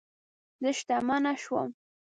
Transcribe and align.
زه 0.61 0.69
شتمنه 0.79 1.33
شوم 1.43 1.69